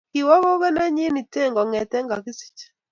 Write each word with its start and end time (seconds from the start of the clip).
kiwo 0.13 0.35
gogonenyi 0.43 1.03
Iten 1.21 1.49
kongete 1.55 1.97
kagisich 2.09 2.61